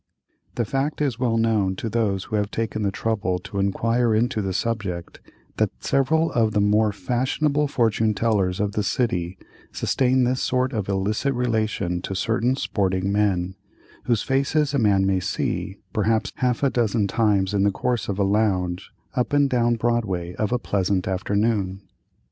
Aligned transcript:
The 0.55 0.65
fact 0.65 0.99
is 0.99 1.19
well 1.19 1.37
known 1.37 1.75
to 1.75 1.87
those 1.87 2.23
who 2.23 2.35
have 2.35 2.49
taken 2.49 2.81
the 2.81 2.89
trouble 2.89 3.37
to 3.37 3.59
inquire 3.59 4.15
into 4.15 4.41
the 4.41 4.51
subject, 4.51 5.19
that 5.57 5.83
several 5.83 6.31
of 6.31 6.53
the 6.53 6.59
more 6.59 6.91
fashionable 6.91 7.67
fortune 7.67 8.15
tellers 8.15 8.59
of 8.59 8.71
the 8.71 8.81
city 8.81 9.37
sustain 9.71 10.23
this 10.23 10.41
sort 10.41 10.73
of 10.73 10.89
illicit 10.89 11.35
relation 11.35 12.01
to 12.01 12.15
certain 12.15 12.55
"sporting 12.55 13.11
men," 13.11 13.53
whose 14.05 14.23
faces 14.23 14.73
a 14.73 14.79
man 14.79 15.05
may 15.05 15.19
see, 15.19 15.77
perhaps, 15.93 16.31
half 16.37 16.63
a 16.63 16.71
dozen 16.71 17.05
times 17.05 17.53
in 17.53 17.61
the 17.61 17.69
course 17.69 18.07
of 18.09 18.17
a 18.17 18.23
lounge 18.23 18.89
up 19.15 19.33
and 19.33 19.51
down 19.51 19.75
Broadway 19.75 20.33
of 20.33 20.51
a 20.51 20.57
pleasant 20.57 21.07
afternoon. 21.07 21.83